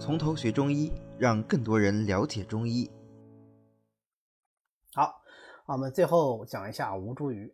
[0.00, 2.90] 从头学中医，让更多人了解中医。
[4.94, 5.20] 好，
[5.66, 7.52] 我们最后讲一下吴茱萸。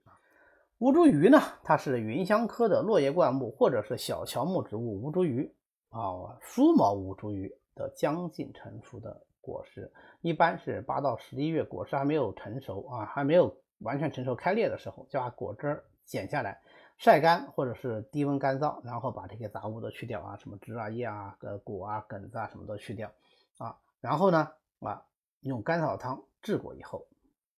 [0.79, 5.51] 吴茱萸呢，它是芸香科的落叶灌木或者是小乔木植物吴茱萸
[5.91, 16.61] 啊，梳毛吴茱萸的将近成熟的果实，一般是八到十一月，果实还没有成熟啊，还没有完全成熟开裂的时候，就把果汁剪下来。
[16.97, 23.13] 晒干或者是低温干燥，然后把这些杂物都去掉啊，什么枝啊、叶啊、呃果啊、梗子啊，什么都去掉
[23.59, 23.77] 啊。
[24.01, 25.05] 然后呢，啊，
[25.41, 27.07] 用甘草汤治过以后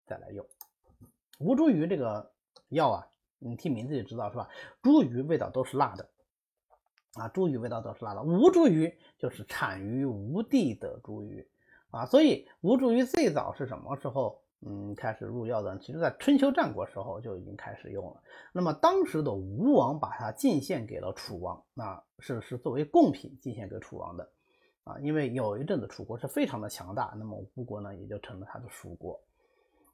[0.06, 0.44] 再来用。
[1.38, 2.32] 吴茱萸这个
[2.68, 3.06] 药啊，
[3.38, 4.48] 你听名字就知道是吧？
[4.82, 6.08] 茱萸味道都是辣的
[7.14, 8.22] 啊，茱萸味道都是辣的。
[8.22, 11.46] 吴茱萸就是产于吴地的茱萸
[11.90, 14.42] 啊，所以吴茱萸最早是什么时候？
[14.60, 18.20] 嗯，开始入药的，其实在春秋战国时候就已经开始用了。
[18.52, 24.28] 那么当时的吴王把它进献给了楚王，那是是作为贡品进献给楚王的
[24.82, 24.98] 啊。
[24.98, 29.20] 因为有一阵子楚国是非常的强大，那么吴国呢也就成了他的属国。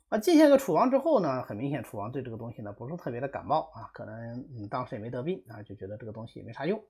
[0.09, 6.83] 啊，进献给楚王之后呢，很明显楚王对这个东西呢不是特别的感冒啊，可能嗯当时也没得病啊，就觉得这个东西也没啥用。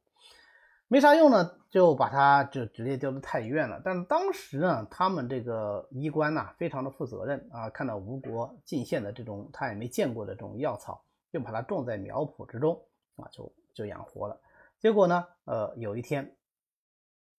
[0.87, 3.81] 没啥用呢，就把它就直接丢到太医院了。
[3.83, 12.81] 但当时呢，他们这个医官呐，非常的负责任啊，看到吴国进献的这种他也没见过的这种药草，就把它种在苗圃之中
[13.17, 14.39] 啊，就就养活了。
[14.79, 16.37] 结果呢，呃，有一天，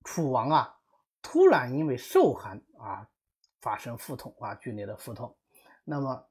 [0.03, 0.77] 楚王啊，
[1.21, 3.07] 突然因为受寒啊，
[3.61, 5.33] 发生腹痛啊，剧烈的腹痛。
[5.85, 6.25] 那么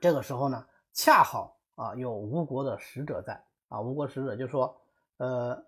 [0.00, 4.80] 这个时候呢，恰好啊，有吴国的使者在啊，吴国使者就说，
[5.16, 5.66] 呃。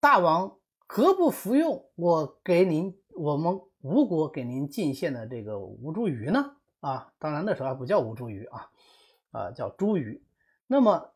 [0.00, 6.56] 大王何不服用我给您我们吴国给您进献的这个吴茱萸呢？
[6.80, 8.70] 啊，当然那时候还不叫吴茱萸啊，
[9.30, 10.22] 啊叫茱萸。
[10.66, 11.12] 那么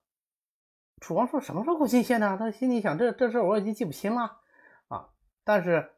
[1.00, 2.36] 楚王说什么时候进献呢？
[2.38, 4.38] 他心里想，这这事我已经记不清了
[4.89, 5.08] 啊。
[5.45, 5.90] 但是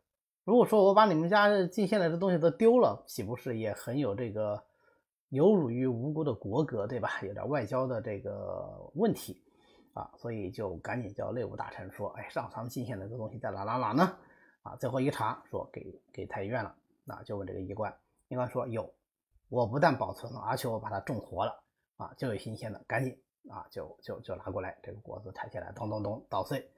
[0.44, 4.62] 如果说我把你们家进献来的东西都丢了，岂不是也很有这个
[5.30, 7.20] 有辱于吴国的国格，对吧？
[7.22, 9.42] 有点外交的这个问题。
[9.96, 14.18] 啊，所以就赶紧叫内务大臣说：“哎，上苍进献的这个东西在哪哪哪呢？”
[14.60, 16.76] 啊，最后一查说给给太医院了。
[17.02, 17.96] 那就问这个医官，
[18.28, 18.92] 医官说：“有，
[19.48, 21.62] 我不但保存了，而且我把它种活了。
[21.96, 23.18] 啊，就有新鲜的，赶紧
[23.48, 24.78] 啊，就就就拿过来。
[24.82, 26.70] 这个果子抬起来，咚咚咚捣碎，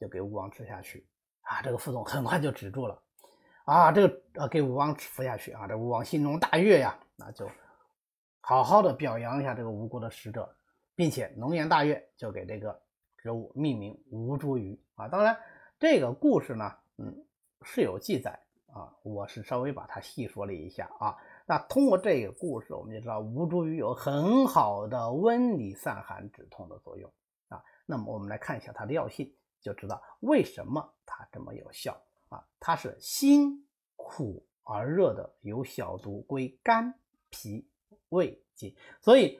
[0.00, 1.06] 就给吴王吃下去。
[1.42, 3.00] 啊，这个腹痛很快就止住了。
[3.64, 7.48] 啊，这个呃给吴王服下去啊，这吴王心中大悦呀，那就
[8.40, 10.52] 好好的表扬一下这个吴国的使者。”
[10.96, 12.80] 并且龙颜大悦，就给这个
[13.18, 15.06] 植物命名吴茱萸啊。
[15.08, 15.38] 当然，
[15.78, 17.24] 这个故事呢，嗯，
[17.62, 18.40] 是有记载
[18.72, 18.96] 啊。
[19.02, 21.14] 我是稍微把它细说了一下啊。
[21.44, 27.12] 那通过这个故事，我们就知道吴茱萸有很好的温里散寒止痛的作用
[27.48, 27.62] 啊。
[27.84, 29.30] 那么我们来看一下它的药性，
[29.60, 31.94] 就知道为什么它这么有效
[32.30, 32.42] 啊。
[32.58, 36.94] 它是辛苦而热的，有小毒，归肝
[37.28, 37.68] 脾
[38.08, 39.38] 胃经，所以。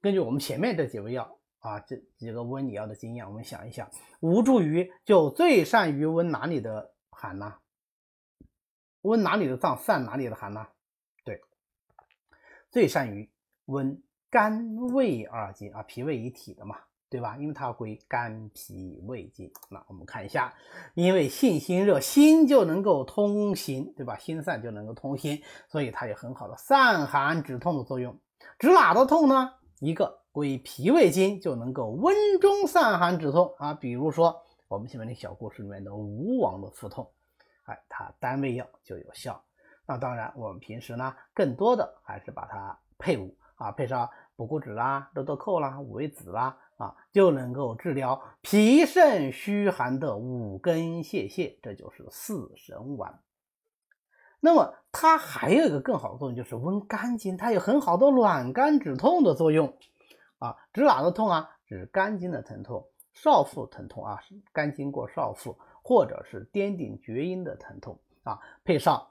[0.00, 3.90] 根据我们前面这几味药啊，这几个温里药的经验，我们想一想，
[4.20, 7.54] 吴茱萸就最善于温哪里的寒呢？
[9.02, 10.66] 温哪里的脏，散哪里的寒呢？
[11.24, 11.42] 对，
[12.70, 13.30] 最善于
[13.66, 16.76] 温肝胃二经啊，脾胃一体的嘛，
[17.10, 17.36] 对吧？
[17.36, 19.52] 因为它归肝脾胃经。
[19.68, 20.54] 那我们看一下，
[20.94, 24.16] 因为性心热，心就能够通心，对吧？
[24.16, 28.18] 心散就能够通心，所以它有很好的散寒止痛的作用。
[28.58, 29.54] 止哪的痛呢？
[29.80, 37.10] 一个归脾胃经就能够温中散寒止痛啊，比如说我们前面那小故事里面的吴王的腹痛，
[37.64, 39.42] 哎，它单味药就有效。
[39.86, 53.18] 那当然，我们平时呢，更多的还是把它配伍啊，配上补骨脂啦、肉豆蔻啦、五味子啦啊，就能够治疗脾肾虚寒的五根泄泻，这就是四神丸。
[54.40, 59.76] 那么它还有一个更好的作用，就是温肝经，它有很好的暖肝止痛的作用
[60.38, 60.56] 啊。
[60.72, 61.50] 止哪的痛啊？
[61.66, 64.18] 止肝经的疼痛，少腹疼痛啊，
[64.52, 68.40] 肝经过少腹，或者是颠顶厥阴的疼痛啊。
[68.64, 69.08] 配上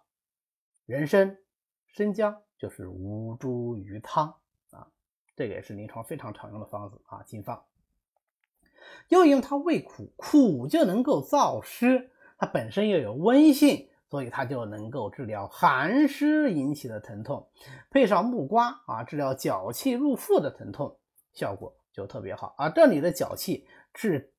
[0.86, 1.38] 人参、
[1.86, 4.34] 生姜，就是吴茱萸汤
[4.72, 4.88] 啊。
[5.36, 7.64] 这个也是临床非常常用的方子啊，金方。
[9.10, 12.10] 又因为它味苦，苦就能够燥湿，
[12.40, 13.88] 它本身又有温性。
[14.10, 17.48] 所以它就能够治疗寒湿引起的疼痛，
[17.92, 20.98] 配上木瓜啊，治疗脚气入腹的疼痛，
[21.34, 22.70] 效果就特别好啊。
[22.70, 24.34] 这里的脚气是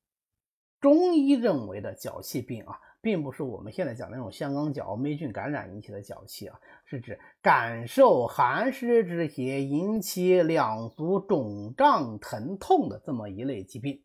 [0.81, 14.01] 中医认为的脚气病啊，并不是我们现在讲的那种香港脚、霉菌感染引起的脚气啊，是指感受寒湿之邪引起两足肿胀疼痛的这么一类疾病。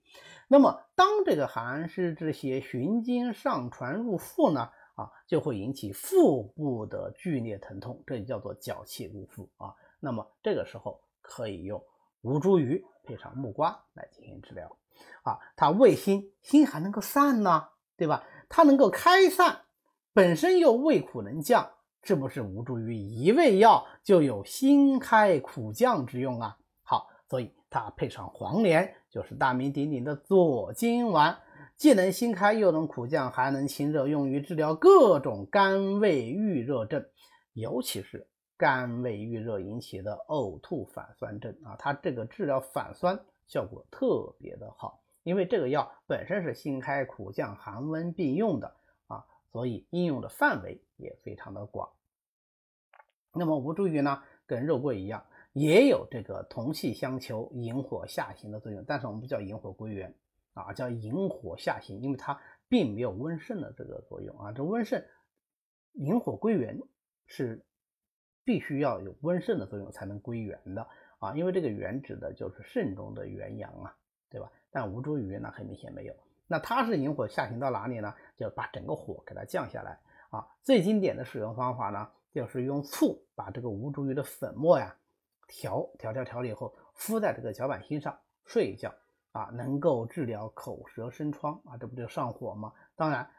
[0.48, 9.72] 那么，当这个寒湿之邪循经上传入腹呢，啊，就会引起腹部的剧烈疼痛，这就叫做脚气入腹啊。
[10.00, 11.82] 那么这个时候可以用
[12.22, 14.76] 吴茱萸配上木瓜来进行治疗。
[15.22, 18.25] 啊，它味辛，辛还能够散呢，对吧？
[18.48, 19.64] 它能够开散，
[20.14, 21.70] 本身又味苦能降，
[22.02, 26.56] 是不是吴茱萸一味药就有辛开苦降之用啊？
[26.82, 31.38] 好，所以它配上黄连，就是大名鼎鼎的左金丸，
[31.76, 37.05] 既能辛开又能苦降，还能清热，用于治疗各种肝胃郁热症，
[37.52, 38.26] 尤其是
[38.56, 43.19] 肝胃郁热引起的呕吐反酸症啊，它这个治疗反酸。
[43.46, 48.75] 效果特别的好，因为这个药本身是辛开苦降、寒温并用的
[49.06, 51.88] 啊，所以应用的范围也非常的广。
[53.32, 60.12] 那么吴茱萸呢，跟肉桂一样，也有这个同气相求、引火下行的作用，但是我们不叫引火归元
[60.56, 64.53] 啊，叫引火下行，因为它并没有温肾的这个作用啊。
[64.53, 65.06] 这温肾、
[65.93, 66.81] 引火归元
[67.26, 67.64] 是
[68.43, 70.88] 必须要有温肾的作用才能归元的。
[71.19, 73.97] 啊，因为这个元指的就是肾中的元阳啊，
[74.29, 74.50] 对吧？
[74.70, 76.14] 但吴茱萸呢，很明显没有。
[76.47, 78.14] 那它是引火下行到哪里呢？
[78.37, 79.99] 就把整个火给它降下来
[80.31, 80.47] 啊。
[80.62, 84.94] 最经典的使用方法呢，就是用醋把这个吴茱萸的粉末呀
[85.49, 88.94] 调调调调了以后，敷在这个脚板心上睡一觉
[89.36, 92.72] 啊，能够治疗口舌生疮啊，这不就上火吗？
[92.94, 93.30] 当然，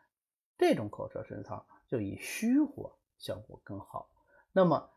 [0.58, 4.10] 这种口舌生疮就以虚火效果更好。
[4.52, 4.90] 那么。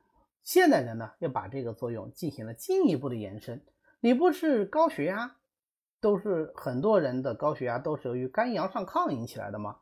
[0.42, 3.62] 现代人呢，又把这个作用进行了进一步的延伸。
[4.00, 5.36] 你不是高血压，
[6.00, 9.80] 都是很多人的高血压都是由于肝阳上亢引起来的吗？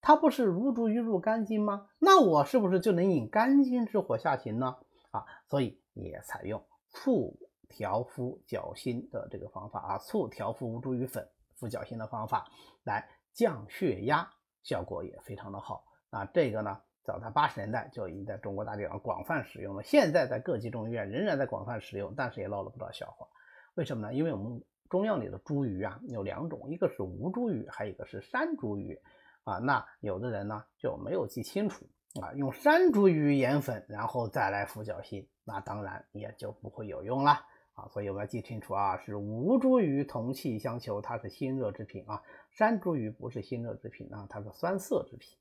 [0.00, 1.88] 它不是如茱萸入肝经吗？
[1.98, 4.76] 那我是不是就能引肝经之火下行呢？
[5.10, 7.36] 啊，所以也采用醋
[7.68, 12.48] 调敷脚心的这个方法啊，醋调敷吴茱萸粉敷脚心的方法
[12.84, 14.30] 来降血压，
[14.62, 15.84] 效果也非常的好。
[16.10, 16.80] 那这个呢？
[17.04, 23.28] 早在八十年代就已经在中国大地上广泛使用了，现在在各级中医院仍然在广泛使用，但是也闹了不少笑话。
[23.74, 24.12] 为什么呢？
[24.12, 24.60] 因为我们
[24.90, 28.98] 中药里的茱萸啊有两种，一个是吴茱萸，还有一个是山茱萸
[29.44, 29.58] 啊。
[29.58, 31.86] 那有的人呢就没有记清楚
[32.20, 37.40] 啊，用山茱萸研粉，然后再来敷脚心，那当然也就不会有用了
[37.76, 37.88] 啊。
[37.92, 42.20] 所以我们要记清楚啊，是吴茱萸同气相求，它是辛热之品啊；
[42.50, 45.38] 山茱萸不是辛热之品啊，它是酸涩之品。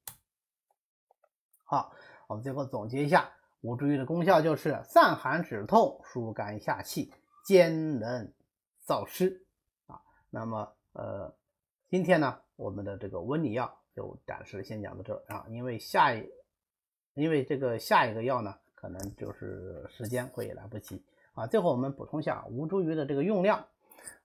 [1.63, 1.91] 好，
[2.27, 7.11] 我们最后总结一下，吴茱萸的功效就是散寒止痛、疏肝下气、
[7.43, 8.31] 兼能
[8.85, 9.43] 燥湿
[9.87, 9.99] 啊。
[10.29, 11.35] 那么，呃，
[11.89, 16.29] 今天呢，我们的这个温里药就暂时先讲到这啊，因为下一，
[17.15, 21.03] 因为这个下一个药呢，可能就是时间会来不及
[21.35, 21.45] 啊。
[21.47, 23.63] 最后我们补充一下吴茱萸的这个用量，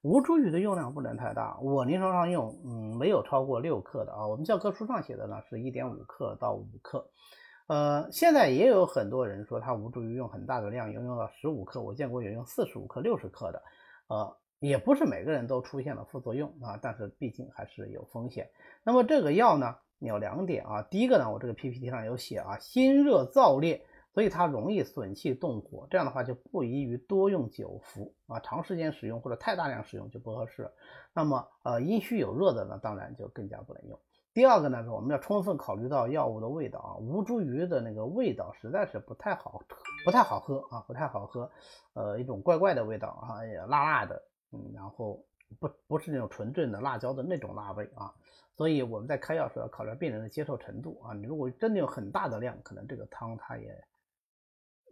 [0.01, 4.27] 吴茱萸的用量不能太大，我临床上用，嗯，没有超过六克的啊。
[4.27, 7.07] 我们教科书上写的呢是一点五克到五克。
[7.67, 13.63] 呃，现在也有很多人说他吴茱萸用很大的量，用用到十五克，我见过有用四十五克、六十克的，
[14.09, 18.51] 呃，也不是每个人都出现了副作用啊，但是毕竟还是有风险。
[18.83, 23.81] 那么这个药呢，有两点啊，第一个呢，我这个 PPT 上有写啊，辛热燥烈，
[24.13, 30.71] 所以它容易损气动火，这样的话就不宜于多用久服啊，长时间使用或者太大量使用就不合适。
[31.13, 33.99] 那么呃，阴虚有热的呢，当然就更加不能用。
[34.33, 39.61] 第二个呢是我们要充分考虑到药物的味道啊，吴茱萸的那个味道实在是不太好，
[40.05, 41.51] 不太好喝啊，不太好喝，
[41.95, 45.25] 呃，一种怪怪的味道啊，也辣辣的，嗯，然后
[45.59, 48.15] 不不是那种纯正的辣椒的那种辣味啊，
[48.57, 53.85] 所以我们在开药时候要考虑病人的接受程度啊，你如果真的有很大的量，可能这个汤它也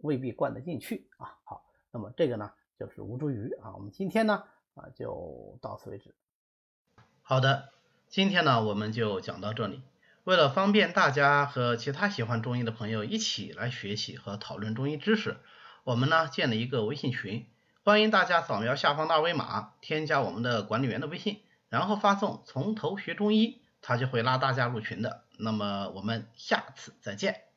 [0.01, 1.37] 未必灌得进去啊。
[1.43, 4.43] 好，那么这个呢就是吴茱萸啊，我们今天呢
[4.75, 6.15] 啊就到此为止。
[7.21, 7.69] 好的。
[8.11, 9.83] 今天呢，我们就讲到这里。
[10.23, 15.37] 为了方便大家和其他喜欢中医的朋友一起来学习和讨论中医知识，
[15.83, 17.45] 我们呢建了一个微信群，
[17.85, 25.25] 欢迎大家扫描下方的二维码，添加我们的管理员的微信，然后发送“从头学中医”，他就会拉大家入群的。
[25.37, 27.48] 那么我们下次再见。